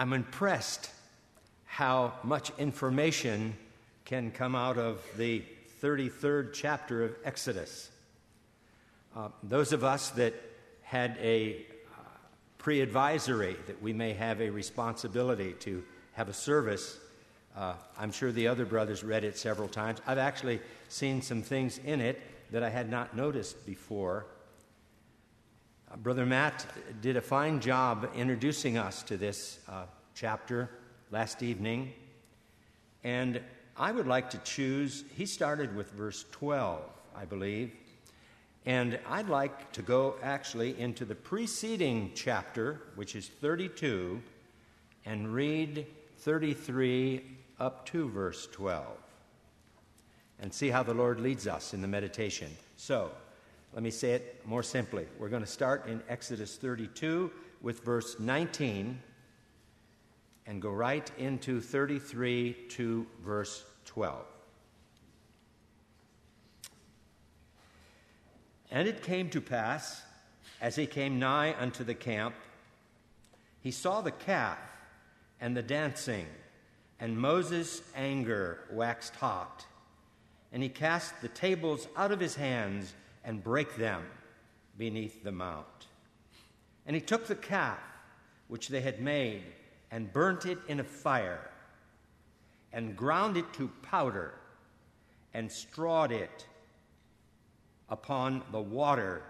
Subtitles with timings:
[0.00, 0.88] I'm impressed
[1.66, 3.54] how much information
[4.06, 5.42] can come out of the
[5.82, 7.90] 33rd chapter of Exodus.
[9.14, 10.32] Uh, those of us that
[10.80, 12.00] had a uh,
[12.56, 15.84] pre advisory that we may have a responsibility to
[16.14, 16.96] have a service,
[17.54, 19.98] uh, I'm sure the other brothers read it several times.
[20.06, 22.22] I've actually seen some things in it
[22.52, 24.24] that I had not noticed before.
[25.96, 26.64] Brother Matt
[27.02, 30.70] did a fine job introducing us to this uh, chapter
[31.10, 31.92] last evening.
[33.02, 33.40] And
[33.76, 36.80] I would like to choose, he started with verse 12,
[37.16, 37.72] I believe.
[38.66, 44.22] And I'd like to go actually into the preceding chapter, which is 32,
[45.06, 45.86] and read
[46.18, 47.24] 33
[47.58, 48.86] up to verse 12
[50.38, 52.50] and see how the Lord leads us in the meditation.
[52.76, 53.10] So,
[53.72, 55.06] let me say it more simply.
[55.18, 59.00] We're going to start in Exodus 32 with verse 19
[60.46, 64.24] and go right into 33 to verse 12.
[68.72, 70.02] And it came to pass,
[70.60, 72.34] as he came nigh unto the camp,
[73.60, 74.58] he saw the calf
[75.40, 76.26] and the dancing,
[76.98, 79.64] and Moses' anger waxed hot.
[80.52, 84.02] And he cast the tables out of his hands and break them
[84.78, 85.86] beneath the mount.
[86.86, 87.78] And he took the calf
[88.48, 89.42] which they had made
[89.90, 91.50] and burnt it in a fire,
[92.72, 94.34] and ground it to powder,
[95.34, 96.46] and strawed it
[97.88, 99.22] upon the water,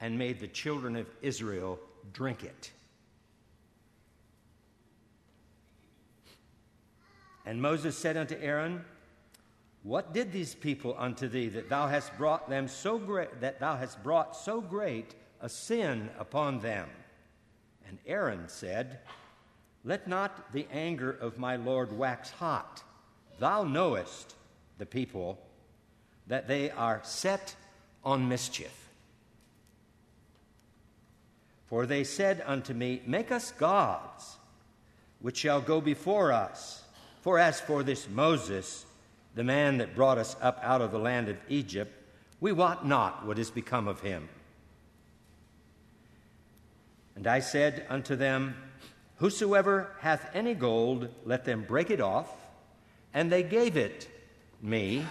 [0.00, 1.78] and made the children of Israel
[2.12, 2.70] drink it.
[7.46, 8.84] And Moses said unto Aaron,
[9.82, 13.76] What did these people unto thee that thou hast brought them so great that thou
[13.76, 16.88] hast brought so great a sin upon them?
[17.86, 18.98] And Aaron said,
[19.84, 22.82] let not the anger of my Lord wax hot.
[23.38, 24.34] Thou knowest
[24.78, 25.38] the people
[26.26, 27.54] that they are set
[28.04, 28.90] on mischief.
[31.66, 34.36] For they said unto me, Make us gods,
[35.20, 36.82] which shall go before us.
[37.20, 38.84] For as for this Moses,
[39.34, 41.92] the man that brought us up out of the land of Egypt,
[42.40, 44.28] we wot not what is become of him.
[47.16, 48.54] And I said unto them,
[49.16, 52.30] Whosoever hath any gold, let them break it off.
[53.12, 54.08] And they gave it
[54.62, 55.04] me.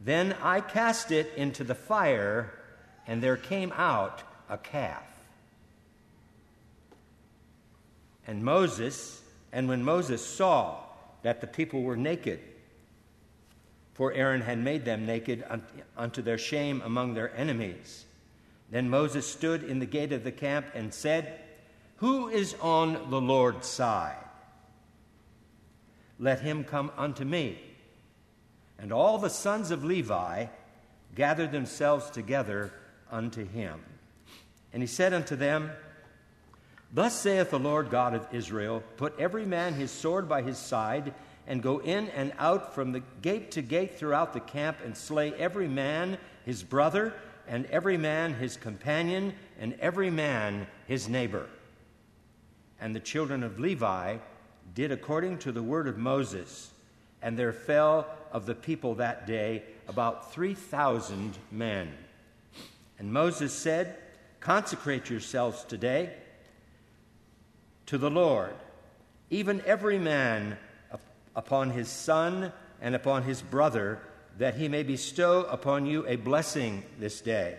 [0.00, 2.52] Then I cast it into the fire,
[3.06, 5.02] and there came out a calf.
[8.26, 9.20] And Moses,
[9.52, 10.78] and when Moses saw
[11.22, 12.40] that the people were naked,
[14.02, 15.44] for Aaron had made them naked
[15.96, 18.04] unto their shame among their enemies,
[18.68, 21.38] then Moses stood in the gate of the camp and said,
[21.98, 24.16] who is on the Lord's side?
[26.18, 27.60] Let him come unto me.
[28.76, 30.46] And all the sons of Levi
[31.14, 32.72] gathered themselves together
[33.08, 33.78] unto him.
[34.72, 35.70] And he said unto them,
[36.92, 41.14] Thus saith the Lord God of Israel Put every man his sword by his side,
[41.46, 45.32] and go in and out from the gate to gate throughout the camp, and slay
[45.34, 47.14] every man his brother,
[47.48, 51.48] and every man his companion, and every man his neighbor
[52.82, 54.16] and the children of Levi
[54.74, 56.72] did according to the word of Moses,
[57.22, 61.92] and there fell of the people that day about 3,000 men.
[62.98, 63.96] And Moses said,
[64.40, 66.12] Consecrate yourselves today
[67.86, 68.54] to the Lord,
[69.30, 70.58] even every man
[71.34, 73.98] upon his son and upon his brother,
[74.38, 77.58] that he may bestow upon you a blessing this day.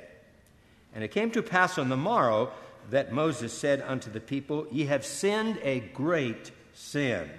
[0.94, 2.52] And it came to pass on the morrow
[2.90, 7.30] that Moses said unto the people, Ye have sinned a great sin.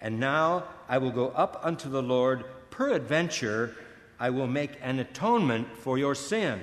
[0.00, 3.74] And now I will go up unto the Lord, peradventure
[4.18, 6.60] I will make an atonement for your sin.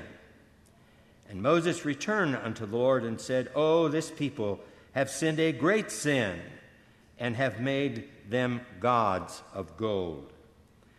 [1.29, 4.59] And Moses returned unto the Lord and said, Oh, this people
[4.93, 6.39] have sinned a great sin,
[7.19, 10.31] and have made them gods of gold.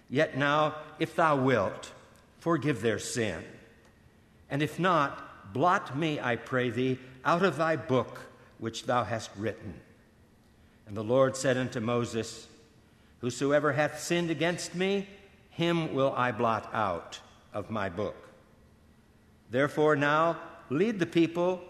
[0.08, 1.92] Yet now, if thou wilt,
[2.38, 3.42] forgive their sin.
[4.50, 8.20] And if not, Blot me, I pray thee, out of thy book
[8.58, 9.74] which thou hast written.
[10.86, 12.48] And the Lord said unto Moses,
[13.20, 15.08] Whosoever hath sinned against me,
[15.50, 17.20] him will I blot out
[17.52, 18.16] of my book.
[19.48, 20.38] Therefore now
[20.70, 21.62] lead the people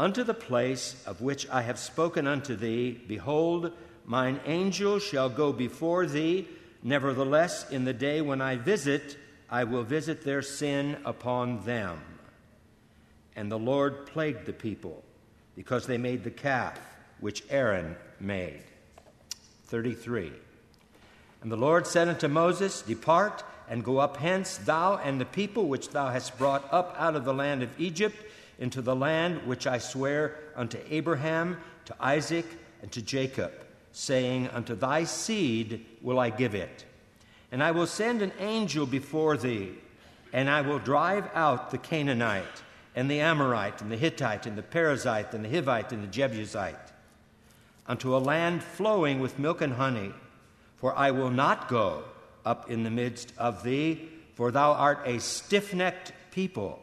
[0.00, 2.98] unto the place of which I have spoken unto thee.
[3.06, 3.70] Behold,
[4.06, 6.48] mine angel shall go before thee.
[6.82, 9.18] Nevertheless, in the day when I visit,
[9.50, 12.00] I will visit their sin upon them.
[13.36, 15.04] And the Lord plagued the people
[15.54, 16.80] because they made the calf
[17.20, 18.62] which Aaron made.
[19.66, 20.32] 33.
[21.42, 25.68] And the Lord said unto Moses, Depart and go up hence, thou and the people
[25.68, 28.16] which thou hast brought up out of the land of Egypt
[28.60, 32.46] into the land which I swear unto Abraham, to Isaac,
[32.82, 33.52] and to Jacob,
[33.90, 36.84] saying, Unto thy seed will I give it.
[37.50, 39.72] And I will send an angel before thee,
[40.32, 42.62] and I will drive out the Canaanite,
[42.94, 46.92] and the Amorite, and the Hittite, and the Perizzite, and the Hivite, and the Jebusite,
[47.88, 50.12] unto a land flowing with milk and honey.
[50.76, 52.04] For I will not go
[52.44, 56.78] up in the midst of thee, for thou art a stiff necked people,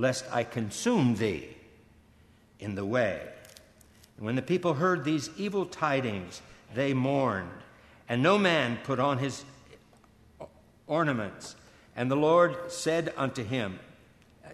[0.00, 1.56] lest I consume thee
[2.58, 3.20] in the way.
[4.16, 6.40] And when the people heard these evil tidings,
[6.74, 7.50] they mourned,
[8.08, 9.44] and no man put on his
[10.86, 11.54] ornaments.
[11.94, 13.78] And the Lord said unto him,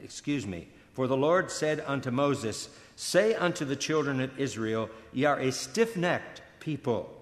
[0.03, 5.25] Excuse me, for the Lord said unto Moses, Say unto the children of Israel, Ye
[5.27, 7.13] are a stiff necked people.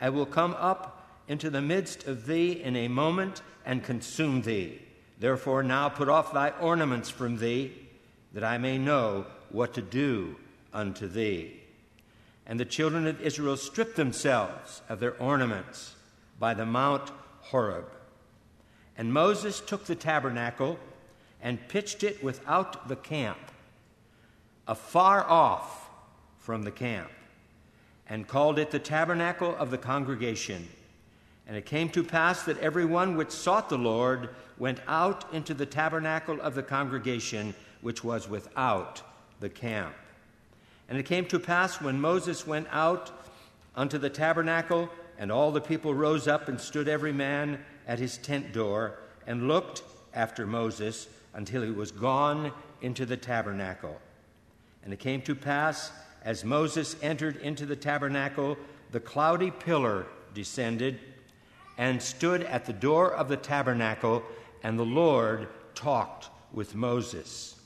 [0.00, 4.80] I will come up into the midst of thee in a moment and consume thee.
[5.18, 7.72] Therefore, now put off thy ornaments from thee,
[8.32, 10.36] that I may know what to do
[10.72, 11.60] unto thee.
[12.46, 15.94] And the children of Israel stripped themselves of their ornaments
[16.38, 17.86] by the Mount Horeb.
[18.98, 20.78] And Moses took the tabernacle
[21.40, 23.38] and pitched it without the camp,
[24.66, 25.88] afar off
[26.38, 27.10] from the camp,
[28.08, 30.68] and called it the tabernacle of the congregation.
[31.46, 35.52] And it came to pass that every one which sought the Lord went out into
[35.52, 39.02] the tabernacle of the congregation, which was without
[39.40, 39.94] the camp.
[40.88, 43.10] And it came to pass when Moses went out
[43.76, 44.88] unto the tabernacle,
[45.18, 49.48] and all the people rose up and stood every man at his tent door, and
[49.48, 49.82] looked
[50.14, 54.00] after Moses until he was gone into the tabernacle.
[54.84, 55.90] And it came to pass,
[56.22, 58.56] as Moses entered into the tabernacle,
[58.92, 61.00] the cloudy pillar descended
[61.76, 64.22] and stood at the door of the tabernacle,
[64.62, 67.56] and the Lord talked with Moses.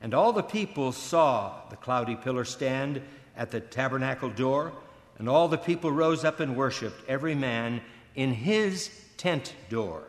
[0.00, 3.02] And all the people saw the cloudy pillar stand
[3.36, 4.72] at the tabernacle door,
[5.18, 7.80] and all the people rose up and worshiped, every man
[8.14, 10.02] in his tent door.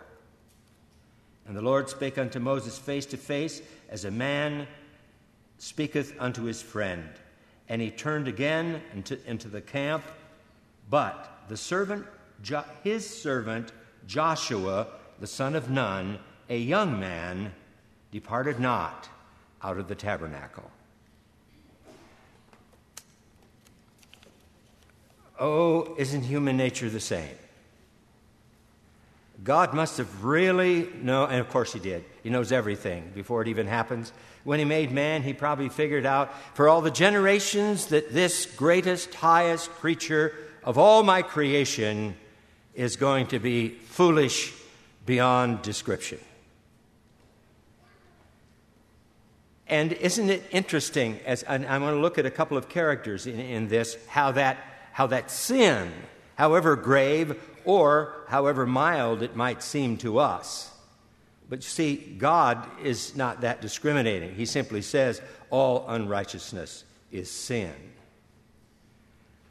[1.46, 4.68] And the Lord spake unto Moses face to face, as a man
[5.58, 7.10] speaketh unto his friend.
[7.68, 10.04] And he turned again into, into the camp,
[10.90, 12.06] but the servant
[12.42, 13.72] jo- his servant
[14.08, 14.88] Joshua,
[15.20, 17.54] the son of Nun, a young man,
[18.12, 19.08] departed not
[19.64, 20.70] out of the tabernacle.
[25.40, 27.36] Oh, isn't human nature the same?
[29.44, 32.06] God must have really known, and of course He did.
[32.22, 34.14] He knows everything before it even happens.
[34.44, 39.16] When He made man, He probably figured out for all the generations that this greatest,
[39.16, 40.34] highest creature
[40.64, 42.16] of all my creation
[42.76, 44.54] is going to be foolish
[45.06, 46.20] beyond description.
[49.68, 53.40] And isn't it interesting, as I'm going to look at a couple of characters in,
[53.40, 54.58] in this, how that,
[54.92, 55.92] how that sin,
[56.36, 60.72] however grave or however mild it might seem to us,
[61.52, 64.36] but you see, God is not that discriminating.
[64.36, 67.74] He simply says, all unrighteousness is sin.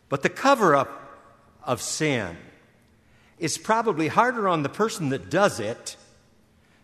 [0.09, 1.19] But the cover up
[1.63, 2.39] of sin
[3.41, 5.97] is probably harder on the person that does it,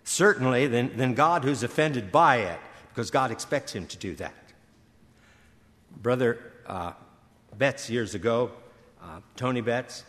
[0.05, 2.59] certainly, than, than God who's offended by it,
[2.89, 4.35] because God expects him to do that.
[6.03, 6.93] Brother uh,
[7.57, 8.51] Betts, years ago,
[9.03, 10.05] uh, Tony Betts,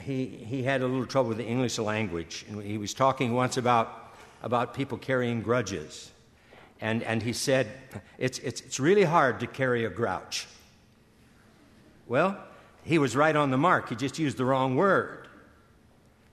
[0.00, 2.44] he, he had a little trouble with the English language.
[2.48, 6.10] And he was talking once about, about people carrying grudges.
[6.80, 7.68] And, and he said,
[8.18, 10.46] it's, it's, it's really hard to carry a grouch.
[12.06, 12.38] Well,
[12.82, 13.88] he was right on the mark.
[13.88, 15.19] He just used the wrong word.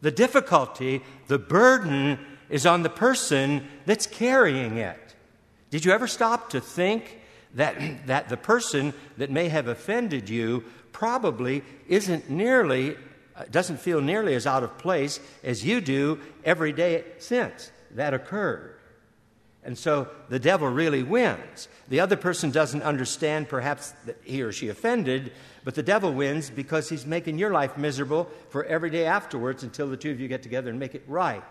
[0.02, 5.16] The difficulty, the burden is on the person that's carrying it.
[5.70, 7.20] Did you ever stop to think
[7.56, 7.76] that,
[8.08, 12.96] that the person that may have offended you probably isn't nearly,
[13.36, 18.14] uh, doesn't feel nearly as out of place as you do every day since that
[18.14, 18.77] occurred?
[19.68, 21.68] And so the devil really wins.
[21.90, 25.34] The other person doesn't understand perhaps that he or she offended,
[25.66, 29.90] but the devil wins because he's making your life miserable for every day afterwards until
[29.90, 31.44] the two of you get together and make it right.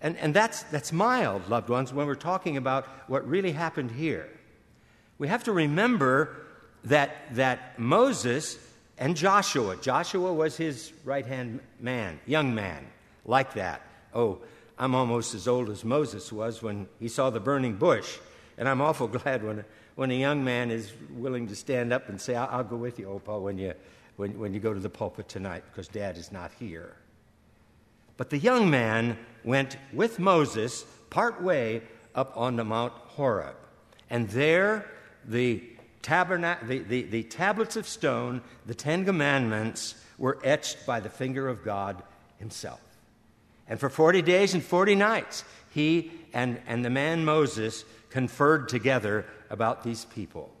[0.00, 4.30] And, and that's, that's mild, loved ones, when we're talking about what really happened here.
[5.18, 6.36] We have to remember
[6.84, 8.56] that, that Moses
[8.98, 12.86] and Joshua, Joshua was his right hand man, young man,
[13.24, 13.82] like that.
[14.14, 14.38] Oh,
[14.80, 18.16] I'm almost as old as Moses was when he saw the burning bush.
[18.56, 19.62] And I'm awful glad when,
[19.94, 22.98] when a young man is willing to stand up and say, I'll, I'll go with
[22.98, 23.74] you, Opa, when you,
[24.16, 26.96] when, when you go to the pulpit tonight because dad is not here.
[28.16, 31.82] But the young man went with Moses part way
[32.14, 33.56] up on the Mount Horeb.
[34.08, 34.90] And there,
[35.26, 35.62] the,
[36.00, 41.48] tabernacle, the, the, the tablets of stone, the Ten Commandments, were etched by the finger
[41.48, 42.02] of God
[42.38, 42.80] Himself.
[43.70, 49.24] And for 40 days and 40 nights, he and, and the man Moses conferred together
[49.48, 50.52] about these people.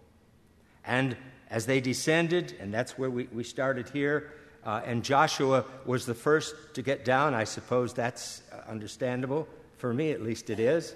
[0.84, 1.16] And
[1.50, 4.32] as they descended, and that's where we, we started here,
[4.64, 7.34] uh, and Joshua was the first to get down.
[7.34, 9.48] I suppose that's uh, understandable.
[9.78, 10.94] For me, at least, it is.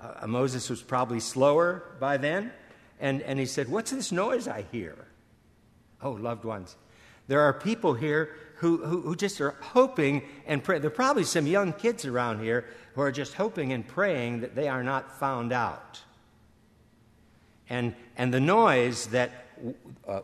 [0.00, 2.52] Uh, Moses was probably slower by then.
[3.00, 4.94] And, and he said, What's this noise I hear?
[6.02, 6.76] Oh, loved ones,
[7.28, 10.82] there are people here who, who, who just are hoping and praying.
[10.82, 14.56] There are probably some young kids around here who are just hoping and praying that
[14.56, 16.00] they are not found out.
[17.70, 19.30] And, and the noise that
[20.08, 20.20] uh,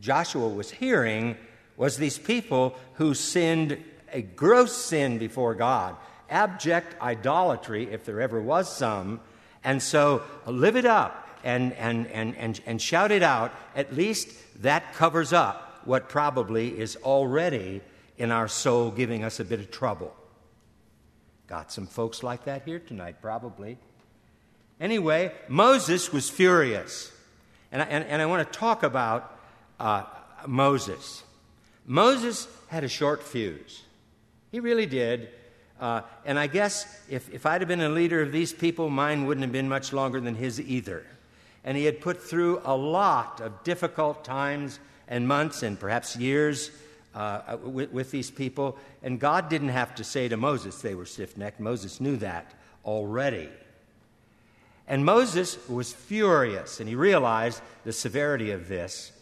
[0.00, 1.36] Joshua was hearing
[1.76, 3.82] was these people who sinned
[4.12, 5.96] a gross sin before God,
[6.28, 9.20] abject idolatry, if there ever was some.
[9.64, 13.52] And so live it up and, and, and, and, and shout it out.
[13.74, 14.28] At least
[14.62, 17.80] that covers up what probably is already
[18.18, 20.14] in our soul giving us a bit of trouble.
[21.46, 23.78] Got some folks like that here tonight, probably.
[24.80, 27.12] Anyway, Moses was furious.
[27.70, 29.38] And I, and, and I want to talk about
[29.80, 30.04] uh,
[30.46, 31.22] Moses.
[31.86, 33.82] Moses had a short fuse.
[34.50, 35.30] He really did.
[35.80, 39.26] Uh, and I guess if, if I'd have been a leader of these people, mine
[39.26, 41.04] wouldn't have been much longer than his either.
[41.64, 44.78] And he had put through a lot of difficult times
[45.12, 46.70] and months and perhaps years
[47.14, 48.78] uh, with, with, these people.
[49.02, 51.60] And God didn't have to say to Moses they were stiff necked.
[51.60, 53.50] Moses knew that already.
[54.88, 59.12] And Moses was furious, and he realized the severity of this.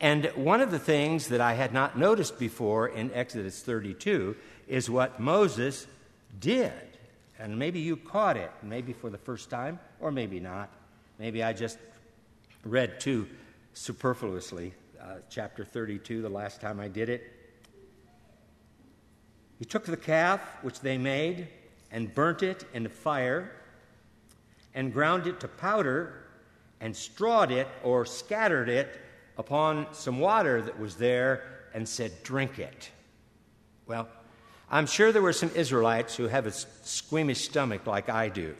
[0.00, 4.34] And one of the things that I had not noticed before in Exodus 32
[4.66, 5.86] is what Moses
[6.40, 6.72] did.
[7.38, 10.70] And maybe you caught it, maybe for the first time, or maybe not.
[11.20, 11.78] Maybe I just
[12.64, 13.28] read too
[13.74, 17.32] superfluously uh, chapter 32 the last time I did it.
[19.58, 21.48] He took the calf which they made
[21.90, 23.52] and burnt it in the fire
[24.74, 26.24] and ground it to powder
[26.80, 29.00] and strawed it or scattered it
[29.36, 32.90] upon some water that was there and said, Drink it.
[33.86, 34.08] Well,
[34.70, 38.54] I'm sure there were some Israelites who have a squeamish stomach like I do.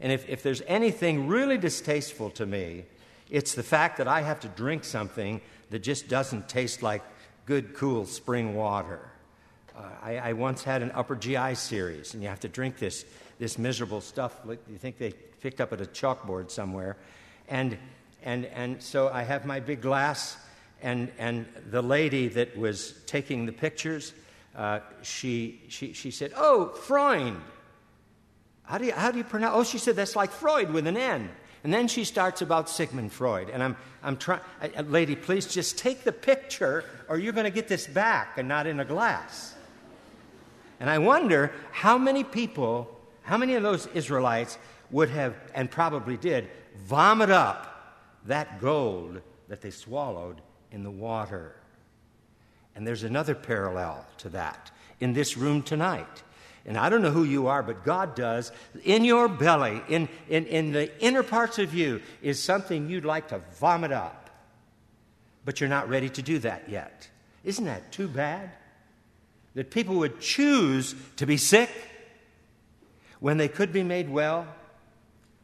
[0.00, 2.84] And if, if there's anything really distasteful to me,
[3.30, 7.02] it's the fact that I have to drink something that just doesn't taste like
[7.46, 9.10] good, cool spring water.
[9.76, 13.04] Uh, I, I, once had an upper GI series, and you have to drink this,
[13.40, 16.96] this miserable stuff you think they picked up at a chalkboard somewhere.
[17.48, 17.76] And
[18.24, 20.36] and, and so I have my big glass,
[20.82, 24.14] and, and the lady that was taking the pictures,
[24.56, 27.40] uh, she, she, she said, Oh, Freund.
[28.62, 29.54] How do, you, how do you pronounce?
[29.54, 31.28] Oh, she said, That's like Freud with an N.
[31.64, 33.48] And then she starts about Sigmund Freud.
[33.48, 34.42] And I'm, I'm trying,
[34.88, 38.66] lady, please just take the picture or you're going to get this back and not
[38.66, 39.54] in a glass.
[40.78, 44.58] And I wonder how many people, how many of those Israelites
[44.90, 46.48] would have, and probably did,
[46.84, 51.56] vomit up that gold that they swallowed in the water.
[52.76, 56.22] And there's another parallel to that in this room tonight.
[56.66, 58.50] And I don't know who you are, but God does.
[58.84, 63.28] In your belly, in, in, in the inner parts of you, is something you'd like
[63.28, 64.30] to vomit up.
[65.44, 67.08] But you're not ready to do that yet.
[67.44, 68.50] Isn't that too bad?
[69.54, 71.70] That people would choose to be sick
[73.20, 74.46] when they could be made well.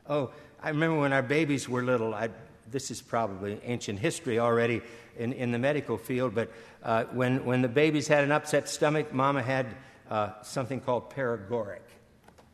[0.08, 0.30] Oh,
[0.62, 2.32] I remember when our babies were little, I'd
[2.70, 4.80] this is probably ancient history already
[5.18, 6.50] in, in the medical field, but
[6.82, 9.66] uh, when, when the babies had an upset stomach, mama had
[10.11, 11.83] uh, something called paregoric.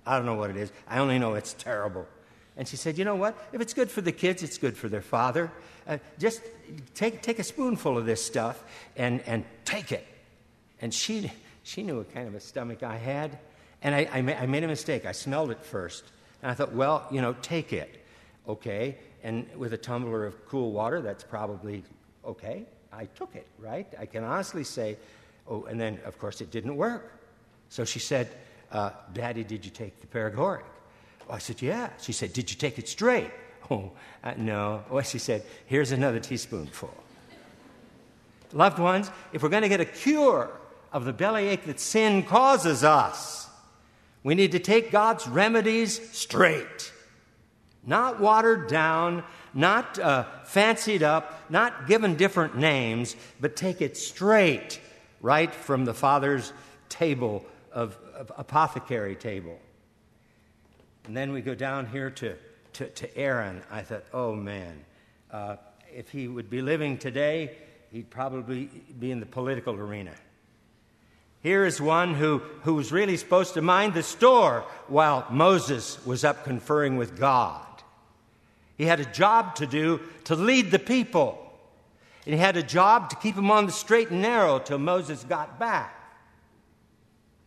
[0.07, 0.71] I don't know what it is.
[0.89, 2.07] I only know it's terrible.
[2.57, 3.37] And she said, You know what?
[3.53, 5.51] If it's good for the kids, it's good for their father.
[5.87, 6.43] Uh, just
[6.95, 8.63] take, take a spoonful of this stuff
[8.97, 10.07] and, and take it.
[10.81, 11.33] And she,
[11.63, 13.39] she knew what kind of a stomach I had.
[13.83, 15.07] And I, I, I made a mistake.
[15.07, 16.05] I smelled it first.
[16.43, 18.05] And I thought, Well, you know, take it.
[18.49, 18.97] Okay
[19.27, 21.83] and with a tumbler of cool water, that's probably
[22.25, 22.65] okay.
[22.93, 23.93] I took it, right?
[23.99, 24.99] I can honestly say,
[25.49, 27.16] oh, and then, of course, it didn't work.
[27.69, 28.29] So she said,
[28.73, 30.65] uh, Daddy, did you take the paregoric?
[31.29, 31.91] Oh, I said, Yeah.
[32.01, 33.31] She said, Did you take it straight?
[33.69, 33.91] Oh,
[34.23, 34.85] uh, no.
[34.89, 36.95] Well, she said, Here's another teaspoonful.
[38.53, 40.51] Loved ones, if we're going to get a cure
[40.93, 43.49] of the bellyache that sin causes us,
[44.23, 46.93] we need to take God's remedies straight
[47.85, 54.81] Not watered down, not uh, fancied up, not given different names, but take it straight
[55.21, 56.53] right from the Father's
[56.89, 57.45] table
[57.77, 59.59] of, of apothecary table.
[61.05, 62.35] And then we go down here to,
[62.73, 63.63] to, to Aaron.
[63.71, 64.83] I thought, oh man,
[65.31, 65.57] uh,
[65.95, 67.55] if he would be living today,
[67.93, 70.15] he'd probably be in the political arena.
[71.43, 76.25] Here is one who, who was really supposed to mind the store while Moses was
[76.25, 77.63] up conferring with God.
[78.79, 81.43] He had a job to do to lead the people.
[82.25, 85.23] And he had a job to keep them on the straight and narrow till Moses
[85.25, 85.96] got back.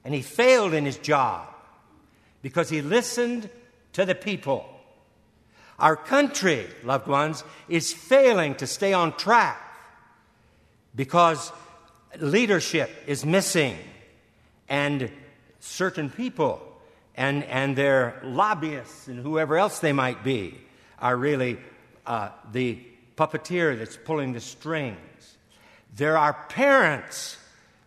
[0.04, 1.48] And he failed in his job
[2.42, 3.50] because he listened
[3.94, 4.66] to the people.
[5.78, 9.62] Our country, loved ones, is failing to stay on track
[10.96, 11.52] because
[12.20, 13.78] leadership is missing
[14.68, 15.12] and
[15.60, 16.62] certain people
[17.16, 20.60] and, and their lobbyists and whoever else they might be
[21.00, 21.58] are really
[22.06, 22.80] uh, the
[23.16, 25.38] puppeteer that's pulling the strings.
[25.96, 27.38] There are parents.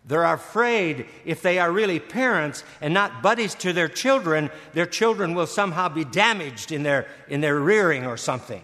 [0.05, 5.33] They're afraid if they are really parents and not buddies to their children, their children
[5.33, 8.61] will somehow be damaged in their, in their rearing or something.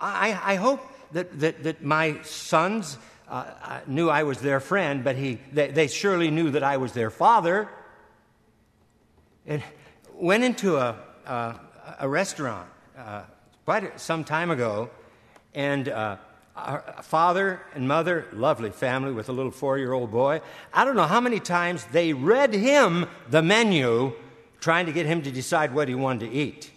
[0.00, 0.80] I, I hope
[1.12, 2.96] that, that, that my sons
[3.28, 6.78] uh, uh, knew I was their friend, but he, they, they, surely knew that I
[6.78, 7.68] was their father.
[9.46, 9.62] And
[10.14, 10.96] went into a,
[11.26, 11.60] a,
[12.00, 13.22] a restaurant uh,
[13.64, 14.88] quite some time ago,
[15.54, 16.16] and uh,
[16.66, 20.40] our father and mother, lovely family with a little four year old boy,
[20.72, 24.12] I don't know how many times they read him the menu
[24.60, 26.70] trying to get him to decide what he wanted to eat.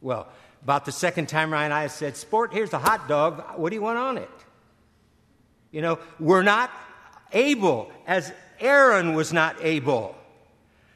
[0.00, 0.28] Well,
[0.62, 3.58] about the second time around, I said, Sport, here's a hot dog.
[3.58, 4.30] What do you want on it?
[5.70, 6.70] You know, we're not
[7.32, 10.14] able, as Aaron was not able,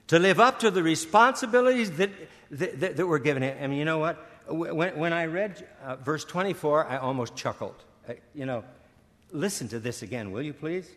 [0.08, 2.10] to live up to the responsibilities that,
[2.50, 3.56] that, that, that were given him.
[3.62, 4.29] I mean, you know what?
[4.50, 7.84] When, when I read uh, verse 24, I almost chuckled.
[8.08, 8.64] Uh, you know,
[9.30, 10.88] listen to this again, will you please?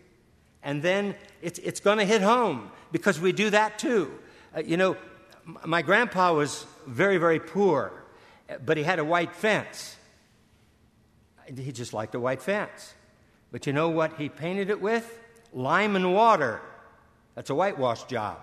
[0.63, 4.17] And then it's, it's going to hit home because we do that too.
[4.55, 4.97] Uh, you know,
[5.65, 8.03] my grandpa was very, very poor
[8.65, 9.95] but he had a white fence.
[11.55, 12.93] He just liked a white fence.
[13.51, 15.19] But you know what he painted it with?
[15.53, 16.61] Lime and water.
[17.35, 18.39] That's a whitewash job.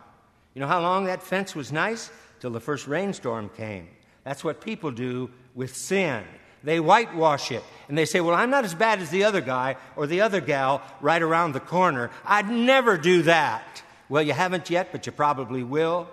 [0.55, 2.11] You know how long that fence was nice?
[2.41, 3.89] Till the first rainstorm came.
[4.25, 6.25] That's what people do with sin.
[6.63, 7.65] They whitewash it.
[7.89, 10.41] And they say, Well, I'm not as bad as the other guy or the other
[10.41, 12.11] gal right around the corner.
[12.25, 13.83] I'd never do that.
[14.09, 16.09] Well, you haven't yet, but you probably will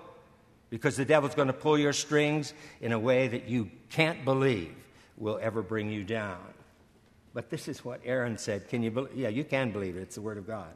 [0.70, 4.74] because the devil's going to pull your strings in a way that you can't believe
[5.18, 6.40] will ever bring you down.
[7.34, 8.68] But this is what Aaron said.
[8.70, 9.16] Can you believe?
[9.16, 10.02] Yeah, you can believe it.
[10.02, 10.70] It's the Word of God.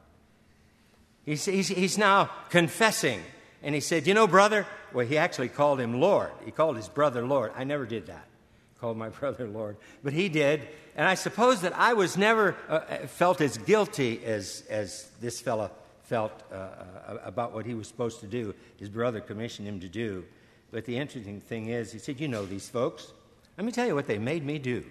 [1.25, 3.21] He's, he's, he's now confessing.
[3.63, 6.31] And he said, You know, brother, well, he actually called him Lord.
[6.45, 7.51] He called his brother Lord.
[7.55, 8.25] I never did that.
[8.81, 9.77] Called my brother Lord.
[10.03, 10.67] But he did.
[10.95, 15.39] And I suppose that I was never uh, uh felt as guilty as, as this
[15.39, 15.69] fellow
[16.03, 18.55] felt uh, uh, about what he was supposed to do.
[18.77, 20.25] His brother commissioned him to do.
[20.71, 23.11] But the interesting thing is, he said, You know these folks.
[23.57, 24.83] Let me tell you what they made me do.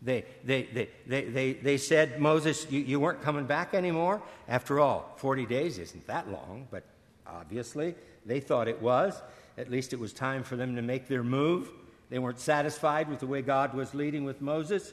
[0.00, 4.22] They, they, they, they, they, they said, Moses, you, you weren't coming back anymore.
[4.46, 6.84] After all, 40 days isn't that long, but
[7.28, 7.94] obviously
[8.26, 9.20] they thought it was.
[9.56, 11.70] At least it was time for them to make their move.
[12.10, 14.92] They weren't satisfied with the way God was leading with Moses.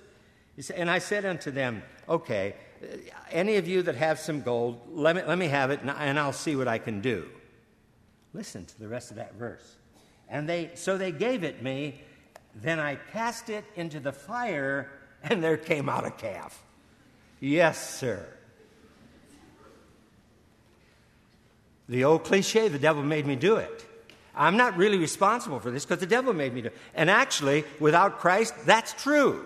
[0.74, 2.98] And I said unto them, Okay, uh,
[3.32, 6.34] any of you that have some gold, let me, let me have it and I'll
[6.34, 7.28] see what I can do.
[8.34, 9.76] Listen to the rest of that verse.
[10.28, 12.02] And they, so they gave it me.
[12.56, 14.89] Then I cast it into the fire,
[15.24, 16.63] and there came out a calf.
[17.39, 18.26] Yes, sir.
[21.88, 23.86] The old cliche, the devil made me do it.
[24.36, 26.78] I'm not really responsible for this because the devil made me do it.
[26.93, 29.45] And actually, without Christ, that's true.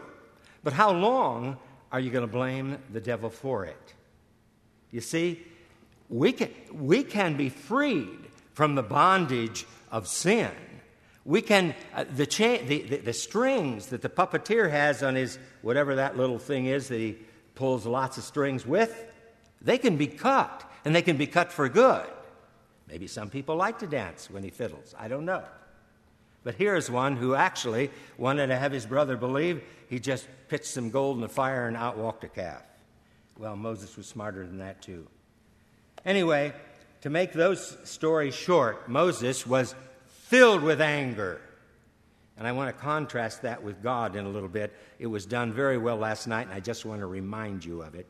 [0.64, 1.58] But how long
[1.92, 3.94] are you going to blame the devil for it?
[4.92, 5.46] You see,
[6.10, 8.20] we can, we can be freed
[8.54, 10.52] from the bondage of sin.
[11.24, 15.38] We can, uh, the, cha- the, the, the strings that the puppeteer has on his,
[15.62, 17.18] whatever that little thing is that he
[17.54, 19.06] pulls lots of strings with,
[19.62, 22.08] they can be cut, and they can be cut for good.
[22.90, 24.96] Maybe some people like to dance when he fiddles.
[24.98, 25.44] I don't know.
[26.44, 30.90] But here's one who actually wanted to have his brother believe he just pitched some
[30.90, 32.64] gold in the fire and out walked a calf.
[33.38, 35.08] Well, Moses was smarter than that, too.
[36.06, 36.54] Anyway,
[37.02, 39.76] to make those stories short, Moses was
[40.08, 41.42] filled with anger.
[42.38, 44.74] And I want to contrast that with God in a little bit.
[44.98, 47.96] It was done very well last night, and I just want to remind you of
[47.96, 48.08] it.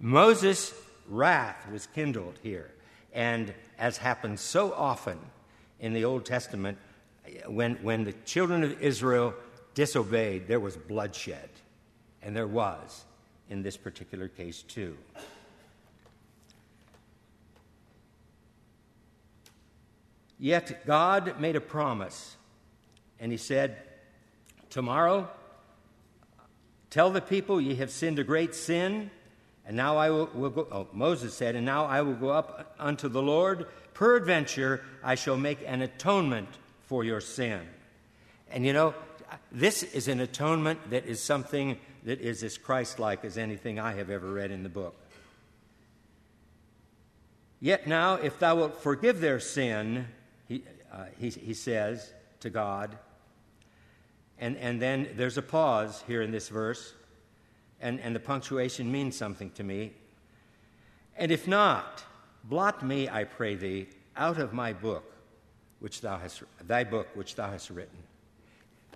[0.00, 0.72] Moses'
[1.08, 2.70] wrath was kindled here.
[3.12, 5.18] And as happens so often
[5.80, 6.78] in the Old Testament,
[7.46, 9.34] when, when the children of Israel
[9.74, 11.48] disobeyed, there was bloodshed.
[12.22, 13.04] And there was
[13.50, 14.96] in this particular case, too.
[20.38, 22.36] Yet God made a promise,
[23.20, 23.76] and He said,
[24.70, 25.28] Tomorrow,
[26.88, 29.10] tell the people ye have sinned a great sin,
[29.66, 30.66] and now I will, will go.
[30.70, 33.66] Oh, Moses said, And now I will go up unto the Lord.
[33.94, 36.48] Peradventure, I shall make an atonement
[36.86, 37.60] for your sin.
[38.50, 38.94] And you know,
[39.50, 43.94] this is an atonement that is something that is as Christ like as anything I
[43.94, 44.96] have ever read in the book.
[47.60, 50.08] Yet now, if thou wilt forgive their sin,
[50.48, 52.98] he, uh, he, he says to God,
[54.38, 56.92] and, and then there's a pause here in this verse,
[57.82, 59.92] and, and the punctuation means something to me.
[61.16, 62.04] And if not,
[62.44, 65.04] blot me, I pray thee, out of my book,
[65.80, 67.98] which thou hast, thy book which thou hast written.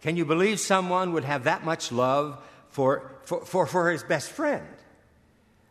[0.01, 2.39] Can you believe someone would have that much love
[2.71, 4.67] for, for, for, for his best friend?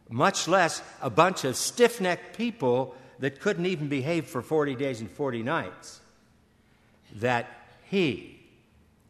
[0.09, 4.99] Much less a bunch of stiff necked people that couldn't even behave for 40 days
[4.99, 6.01] and 40 nights.
[7.15, 7.47] That
[7.85, 8.39] he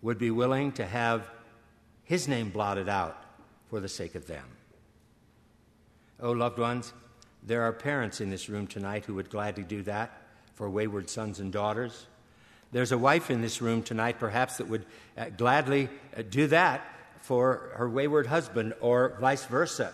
[0.02, 1.30] would be willing to have
[2.04, 3.25] his name blotted out
[3.70, 4.46] for the sake of them.
[6.20, 6.94] Oh, loved ones,
[7.44, 10.22] there are parents in this room tonight who would gladly do that
[10.56, 12.08] for wayward sons and daughters.
[12.72, 14.86] There's a wife in this room tonight, perhaps, that would
[15.18, 16.82] uh, gladly uh, do that
[17.22, 19.94] for her wayward husband or vice versa.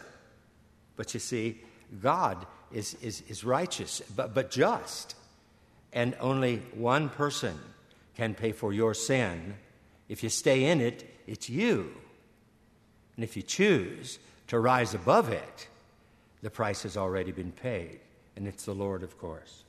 [0.95, 1.61] But you see,
[2.01, 5.15] God is, is, is righteous, but, but just.
[5.93, 7.57] And only one person
[8.15, 9.55] can pay for your sin.
[10.07, 11.91] If you stay in it, it's you.
[13.15, 15.67] And if you choose to rise above it,
[16.41, 17.99] the price has already been paid.
[18.35, 19.63] And it's the Lord, of course.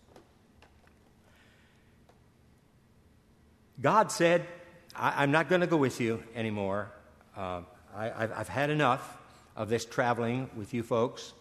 [3.81, 4.47] God said,
[4.95, 6.91] I, am not going to go with you anymore.
[7.37, 7.63] Uh,
[7.95, 9.19] I, have had enough
[9.57, 11.33] of this traveling with you folks.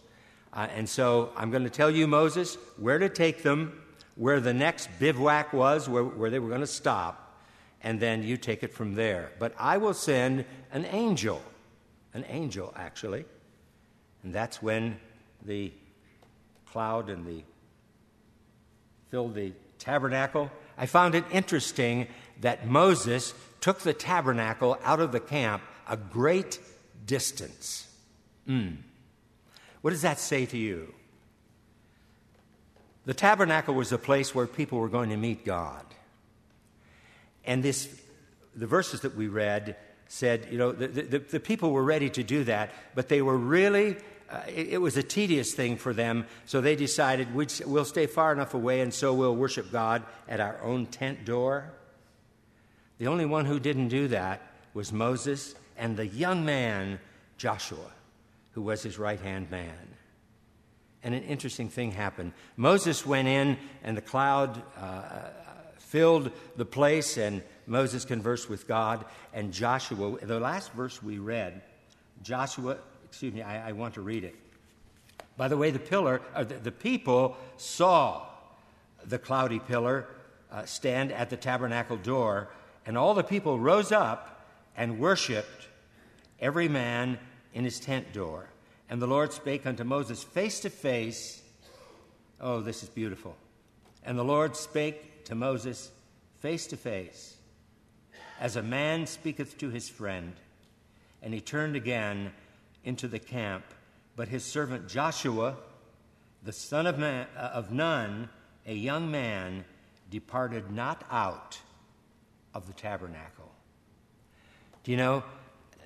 [0.52, 3.80] Uh, and so I'm going to tell you, Moses, where to take them,
[4.16, 7.38] where the next bivouac was, where, where they were going to stop,
[7.82, 9.32] and then you take it from there.
[9.38, 11.40] But I will send an angel,
[12.14, 13.24] an angel, actually.
[14.22, 14.98] And that's when
[15.44, 15.72] the
[16.66, 17.42] cloud and the
[19.10, 20.50] filled the tabernacle.
[20.78, 22.08] I found it interesting
[22.40, 26.58] that Moses took the tabernacle out of the camp a great
[27.04, 27.88] distance.
[28.48, 28.78] Mm.
[29.82, 30.94] What does that say to you?
[33.04, 35.84] The tabernacle was a place where people were going to meet God.
[37.44, 38.00] And this,
[38.54, 39.76] the verses that we read
[40.12, 43.36] said, you know, the, the, the people were ready to do that, but they were
[43.36, 43.96] really,
[44.28, 48.06] uh, it, it, was a tedious thing for them, so they decided we will stay
[48.06, 51.72] far enough away and so we'll worship God at our own tent door.
[52.98, 54.42] The only one who didn't do that
[54.74, 57.00] was Moses and the young man,
[57.38, 57.90] Joshua,
[58.50, 59.96] who was his right hand man.
[61.02, 62.34] And an interesting thing happened.
[62.58, 65.30] Moses went in, and the cloud uh,
[65.78, 69.04] filled the place, and Moses conversed with God.
[69.32, 71.62] And Joshua, the last verse we read,
[72.22, 74.36] Joshua, excuse me, I, I want to read it.
[75.36, 78.26] By the way, the pillar, uh, the, the, people saw
[79.04, 80.06] the cloudy pillar
[80.50, 82.50] uh, stand at the tabernacle door
[82.84, 84.46] and all the people rose up
[84.76, 85.68] and worshiped,
[86.40, 87.18] every man
[87.54, 88.48] in his tent door.
[88.90, 91.42] And the Lord spake unto Moses face to face.
[92.40, 93.36] Oh, this is beautiful.
[94.04, 95.90] And the Lord spake to Moses
[96.40, 97.36] face to face,
[98.42, 100.32] as a man speaketh to his friend.
[101.22, 102.32] And he turned again
[102.84, 103.62] into the camp.
[104.16, 105.56] But his servant Joshua,
[106.42, 108.28] the son of, man, uh, of Nun,
[108.66, 109.64] a young man,
[110.10, 111.60] departed not out
[112.52, 113.48] of the tabernacle.
[114.82, 115.22] Do you know,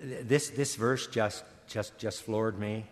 [0.00, 2.86] this, this verse just, just, just floored me.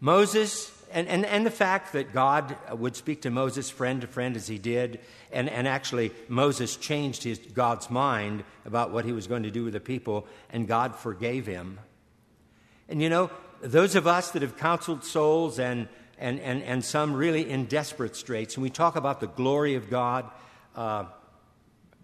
[0.00, 4.36] Moses, and, and, and the fact that God would speak to Moses friend to friend
[4.36, 5.00] as he did,
[5.32, 9.64] and, and actually Moses changed his, God's mind about what he was going to do
[9.64, 11.78] with the people, and God forgave him.
[12.88, 17.12] And you know, those of us that have counseled souls and, and, and, and some
[17.12, 20.30] really in desperate straits, and we talk about the glory of God,
[20.74, 21.04] uh,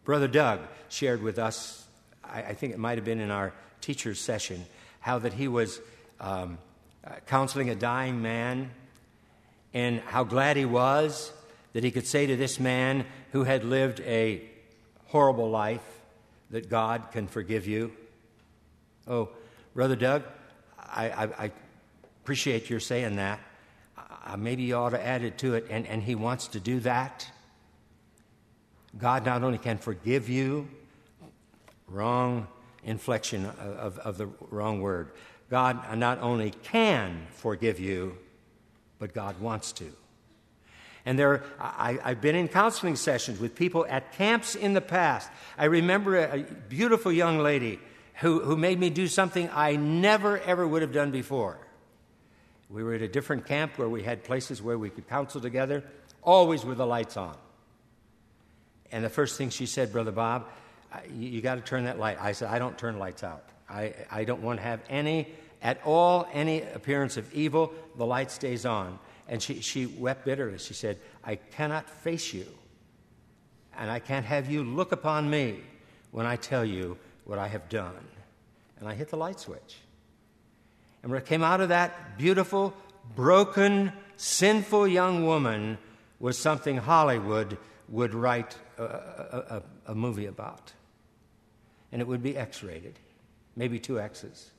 [0.04, 1.86] Brother Doug shared with us,
[2.22, 4.64] I, I think it might have been in our teacher's session,
[5.00, 5.80] how that he was
[6.20, 6.58] um,
[7.06, 8.70] uh, counseling a dying man
[9.72, 11.32] and how glad he was
[11.72, 14.42] that he could say to this man who had lived a
[15.06, 15.82] horrible life
[16.50, 17.92] that God can forgive you.
[19.06, 19.28] Oh,
[19.74, 20.22] Brother Doug,
[20.78, 21.52] I, I, I
[22.22, 23.40] appreciate your saying that.
[24.38, 27.30] Maybe you ought to add it to it, and, and he wants to do that.
[28.96, 30.68] God not only can forgive you,
[31.88, 32.46] wrong
[32.84, 35.10] inflection of, of, of the wrong word.
[35.54, 38.18] God not only can forgive you,
[38.98, 39.84] but God wants to.
[41.06, 45.30] And there, I, have been in counseling sessions with people at camps in the past.
[45.56, 47.78] I remember a, a beautiful young lady
[48.14, 51.56] who, who made me do something I never, ever would have done before.
[52.68, 55.84] We were at a different camp where we had places where we could counsel together,
[56.20, 57.36] always with the lights on.
[58.90, 60.48] And the first thing she said, Brother Bob,
[61.14, 62.18] you, you got to turn that light.
[62.20, 63.44] I said, I don't turn lights out.
[63.68, 65.28] I, I don't want to have any,
[65.64, 67.72] at all, any appearance of evil.
[67.96, 68.98] The light stays on.
[69.26, 70.58] And she, she wept bitterly.
[70.58, 72.46] She said, I cannot face you,
[73.76, 75.60] and I can't have you look upon me
[76.10, 78.04] when I tell you what I have done.
[78.78, 79.78] And I hit the light switch.
[81.02, 82.74] And what came out of that beautiful,
[83.16, 85.78] broken, sinful young woman
[86.20, 87.56] was something Hollywood
[87.88, 90.72] would write a, a, a, a movie about.
[91.92, 92.98] And it would be X rated,
[93.56, 94.50] maybe two X's.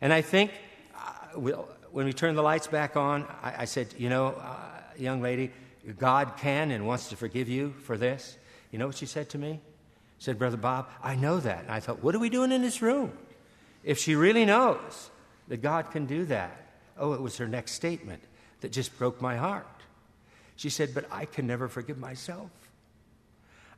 [0.00, 0.52] And I think
[0.94, 4.56] uh, we'll, when we turned the lights back on, I, I said, You know, uh,
[4.96, 5.50] young lady,
[5.98, 8.36] God can and wants to forgive you for this.
[8.70, 9.60] You know what she said to me?
[10.18, 11.64] She said, Brother Bob, I know that.
[11.64, 13.12] And I thought, What are we doing in this room?
[13.82, 15.10] If she really knows
[15.48, 16.56] that God can do that.
[16.98, 18.22] Oh, it was her next statement
[18.60, 19.66] that just broke my heart.
[20.56, 22.50] She said, But I can never forgive myself.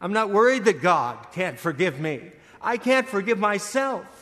[0.01, 2.33] I'm not worried that God can't forgive me.
[2.61, 4.22] I can't forgive myself.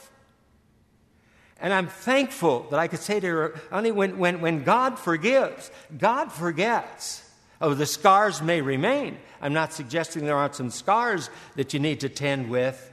[1.60, 5.70] And I'm thankful that I could say to her, honey, when, when, when God forgives,
[5.96, 7.28] God forgets.
[7.60, 9.18] Oh, the scars may remain.
[9.42, 12.90] I'm not suggesting there aren't some scars that you need to tend with,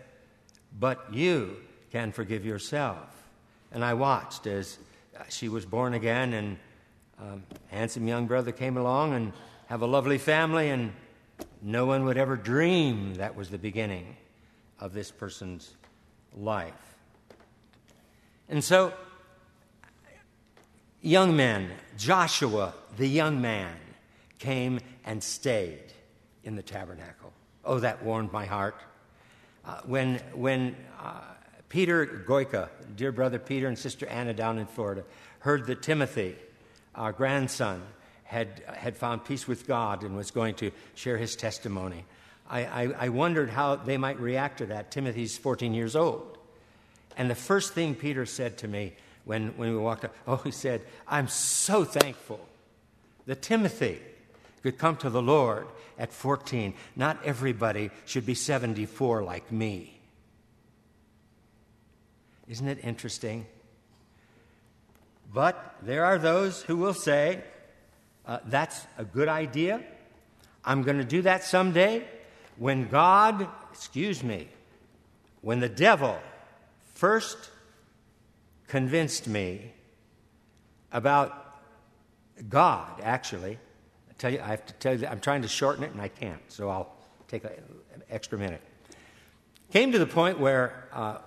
[0.77, 1.55] but you
[1.91, 3.07] can forgive yourself.
[3.71, 4.77] And I watched as
[5.29, 6.57] she was born again, and
[7.19, 9.33] um, handsome young brother came along and
[9.67, 10.91] have a lovely family, and
[11.61, 14.17] no one would ever dream that was the beginning
[14.79, 15.75] of this person's
[16.35, 16.86] life.
[18.49, 18.93] And so,
[21.01, 23.75] young men, Joshua, the young man,
[24.39, 25.93] came and stayed
[26.43, 27.33] in the tabernacle.
[27.65, 28.75] Oh, that warmed my heart.
[29.65, 31.19] Uh, when when uh,
[31.69, 35.03] Peter Goika, dear brother Peter and sister Anna down in Florida,
[35.39, 36.35] heard that Timothy,
[36.95, 37.81] our grandson,
[38.23, 42.05] had, had found peace with God and was going to share his testimony,
[42.49, 44.91] I, I, I wondered how they might react to that.
[44.91, 46.36] Timothy's 14 years old.
[47.17, 48.93] And the first thing Peter said to me
[49.25, 52.39] when, when we walked up, oh, he said, I'm so thankful
[53.25, 53.99] that Timothy
[54.63, 56.73] could come to the Lord at 14.
[56.95, 59.99] Not everybody should be 74 like me.
[62.47, 63.45] Isn't it interesting?
[65.33, 67.43] But there are those who will say,
[68.25, 69.81] uh, that's a good idea.
[70.63, 72.05] I'm going to do that someday.
[72.57, 74.47] When God, excuse me,
[75.41, 76.17] when the devil
[76.97, 77.51] first
[78.65, 79.71] convinced me
[80.91, 81.59] about
[82.49, 83.59] God, actually.
[84.09, 86.07] I tell you, I have to tell you, I'm trying to shorten it and I
[86.07, 86.91] can't, so I'll
[87.27, 87.51] take an
[88.09, 88.61] extra minute.
[89.71, 91.19] Came to the point where uh,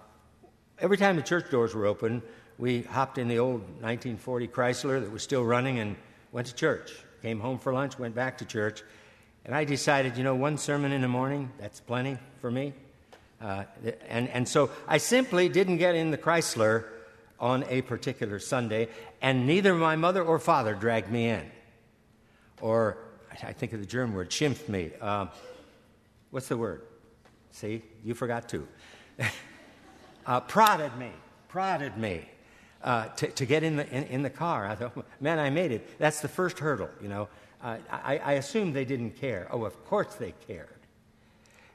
[0.80, 2.20] every time the church doors were open,
[2.58, 5.94] we hopped in the old 1940 Chrysler that was still running and
[6.32, 6.92] went to church.
[7.22, 8.82] Came home for lunch, went back to church,
[9.44, 12.72] and I decided, you know, one sermon in the morning, that's plenty for me.
[13.40, 13.64] Uh,
[14.08, 16.84] and, and so I simply didn't get in the Chrysler
[17.38, 18.88] on a particular Sunday,
[19.22, 21.50] and neither my mother or father dragged me in.
[22.60, 22.98] Or,
[23.42, 24.90] I think of the German word, schimpfed me.
[25.00, 25.26] Uh,
[26.30, 26.82] what's the word?
[27.52, 28.68] See, you forgot to.
[30.26, 31.10] uh, prodded me,
[31.48, 32.28] prodded me.
[32.82, 34.66] Uh, to, to, get in the, in, in, the car.
[34.66, 35.98] I thought, man, I made it.
[35.98, 37.28] That's the first hurdle, you know.
[37.62, 39.48] Uh, I, I assumed they didn't care.
[39.50, 40.79] Oh, of course they cared.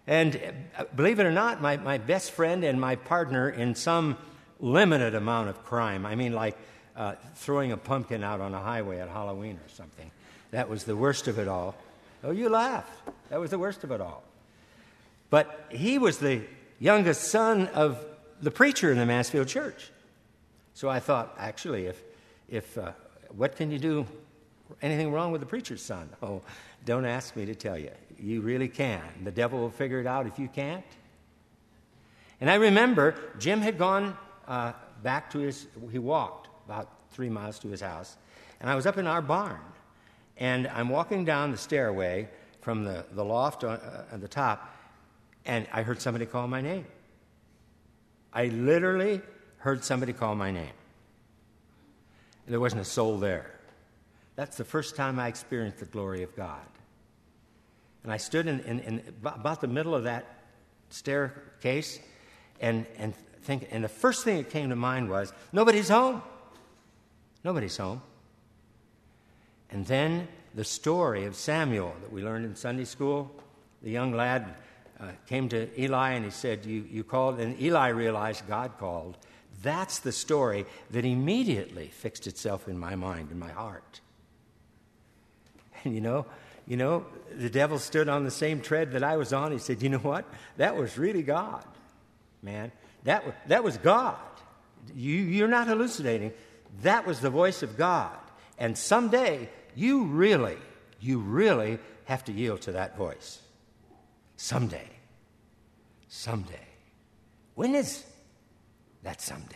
[0.08, 0.40] And
[0.78, 4.18] uh, believe it or not, my, my best friend and my partner in some
[4.60, 6.58] limited amount of crime, I mean, like
[6.96, 10.12] uh, throwing a pumpkin out on a highway at Halloween or something,
[10.52, 11.76] that was the worst of it all.
[12.24, 12.90] Oh, you laugh.
[13.30, 14.24] That was the worst of it all.
[15.30, 16.42] But he was the
[16.80, 18.04] youngest son of
[18.42, 19.92] the preacher in the Mansfield church.
[20.74, 22.02] So I thought, actually, if,
[22.50, 22.92] if uh,
[23.36, 24.06] what can you do?
[24.82, 26.10] Anything wrong with the preacher's son?
[26.22, 26.42] Oh,
[26.86, 27.92] don't ask me to tell you.
[28.26, 29.04] You really can.
[29.24, 30.84] The devil will figure it out if you can't.
[32.42, 37.60] And I remember Jim had gone uh, back to his, he walked about three miles
[37.60, 38.18] to his house,
[38.60, 39.60] and I was up in our barn.
[40.38, 42.28] And I'm walking down the stairway
[42.62, 44.76] from the, the loft on, uh, at the top,
[45.46, 46.88] and I heard somebody call my name.
[48.34, 49.22] I literally
[49.58, 50.74] heard somebody call my name.
[52.48, 53.52] And There wasn't a soul there.
[54.36, 56.66] That's the first time I experienced the glory of God.
[58.06, 60.28] And I stood in, in, in about the middle of that
[60.92, 62.00] staircase
[62.62, 66.22] and, and think, and the first thing that came to mind was nobody's home.
[67.44, 68.04] Nobody's home.
[69.72, 73.32] And then the story of Samuel that we learned in Sunday school.
[73.82, 74.54] The young lad
[75.00, 79.18] uh, came to Eli and he said, you, you called, and Eli realized God called.
[79.64, 84.00] That's the story that immediately fixed itself in my mind, in my heart.
[85.84, 86.28] And you know,
[86.68, 89.52] you know, the devil stood on the same tread that I was on.
[89.52, 90.26] He said, You know what?
[90.58, 91.66] That was really God,
[92.42, 92.72] man.
[93.04, 94.18] That, that was God.
[94.96, 96.34] You, you're not hallucinating.
[96.82, 98.18] That was the voice of God.
[98.58, 100.58] And someday, you really,
[101.00, 103.40] you really have to yield to that voice.
[104.38, 104.90] Someday.
[106.08, 106.60] Someday.
[107.56, 108.04] When is
[109.04, 109.56] that someday?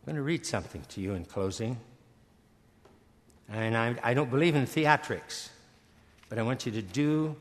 [0.00, 1.78] I'm going to read something to you in closing.
[3.50, 5.48] And I, I don't believe in theatrics,
[6.28, 7.34] but I want you to do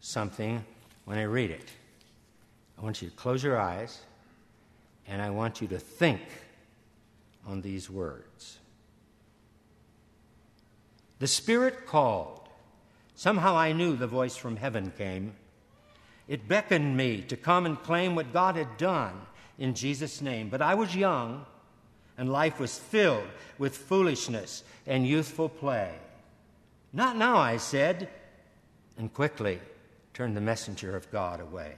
[0.00, 0.64] something
[1.04, 1.68] when I read it.
[2.78, 4.00] I want you to close your eyes,
[5.06, 6.20] and I want you to think
[7.46, 8.58] on these words.
[11.20, 12.48] The Spirit called.
[13.14, 15.34] Somehow I knew the voice from heaven came.
[16.26, 19.20] It beckoned me to come and claim what God had done
[19.58, 20.48] in Jesus' name.
[20.48, 21.46] But I was young,
[22.22, 23.26] and life was filled
[23.58, 25.90] with foolishness and youthful play.
[26.92, 28.08] Not now, I said,
[28.96, 29.58] and quickly
[30.14, 31.74] turned the messenger of God away.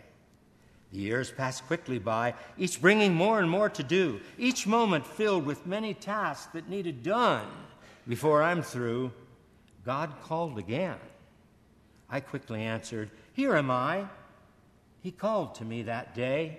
[0.93, 5.47] The years passed quickly by, each bringing more and more to do, each moment filled
[5.47, 7.47] with many tasks that needed done.
[8.07, 9.13] Before I'm through,
[9.83, 10.99] God called again.
[12.11, 14.05] I quickly answered, Here am I.
[15.01, 16.59] He called to me that day,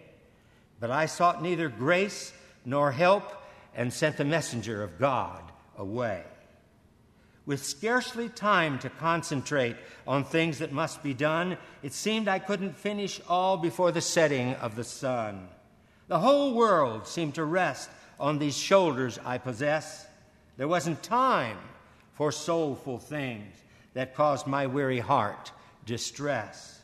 [0.80, 2.34] but I sought neither grace
[2.66, 3.44] nor help
[3.76, 5.44] and sent the messenger of God
[5.78, 6.24] away
[7.46, 9.76] with scarcely time to concentrate
[10.08, 14.56] on things that must be done, it seemed I couldn't finish all before the setting
[14.56, 15.48] of the sun.
[16.08, 20.08] The whole world seemed to rest on these shoulders I possess.
[20.58, 21.58] There wasn't time
[22.14, 23.56] for soulful things
[23.94, 25.52] that caused my weary heart
[25.86, 26.82] distress.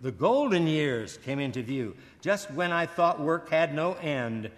[0.00, 4.50] The golden years came into view just when I thought work had no end.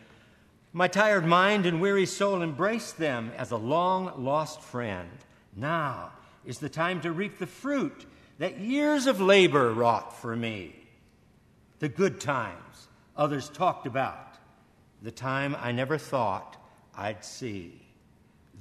[0.77, 5.09] My tired mind and weary soul embraced them as a long lost friend.
[5.57, 6.13] Now
[6.45, 8.05] is the time to reap the fruit
[8.37, 10.77] that years of labor wrought for me.
[11.79, 14.37] The good times others talked about,
[15.01, 16.63] the time I never thought
[16.95, 17.81] I'd see.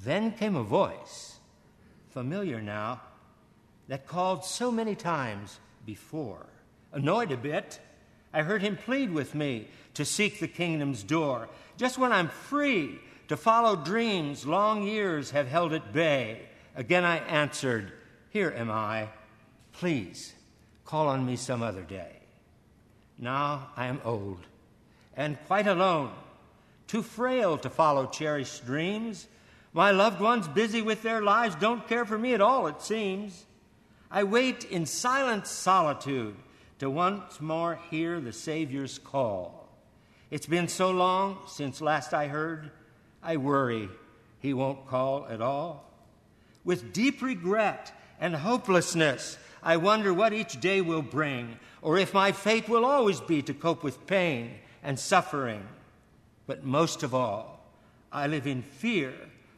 [0.01, 1.39] Then came a voice,
[2.12, 3.01] familiar now,
[3.89, 6.45] that called so many times before.
[6.93, 7.82] Annoyed a bit,
[8.34, 11.49] I heard him plead with me to seek the kingdom's door.
[11.78, 16.44] Just when I'm free to follow dreams long years have held at bay.
[16.76, 17.92] Again I answered,
[18.30, 19.10] Here am I.
[19.74, 20.34] Please
[20.86, 22.12] call on me some other day.
[23.18, 24.46] Now I am old
[25.16, 26.12] and quite alone,
[26.88, 29.28] too frail to follow cherished dreams.
[29.74, 33.46] My loved ones, busy with their lives, don't care for me at all, it seems.
[34.12, 36.36] I wait in silent solitude
[36.80, 39.64] to once more hear the Savior's call.
[40.32, 42.72] It's been so long since last I heard,
[43.22, 43.90] I worry
[44.40, 45.92] he won't call at all.
[46.64, 52.32] With deep regret and hopelessness, I wonder what each day will bring, or if my
[52.32, 55.66] fate will always be to cope with pain and suffering.
[56.48, 57.66] But most of all,
[58.12, 59.14] I live in fear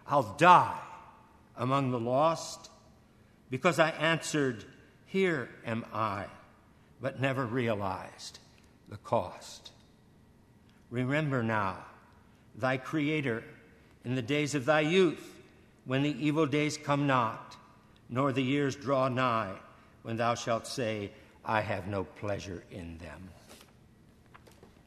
[0.10, 0.80] I'll die
[1.58, 2.70] among the lost
[3.50, 4.64] because I answered,
[5.06, 6.26] Here am I
[7.02, 8.40] but never realized
[8.90, 9.72] the cost.
[10.89, 11.78] Remember now
[12.56, 13.43] thy Creator
[14.06, 15.41] in the days of thy youth,
[15.86, 17.56] when the evil days come not,
[18.10, 19.54] nor the years draw nigh,
[20.04, 21.12] when thou shalt say,
[21.43, 23.30] I have no pleasure in them.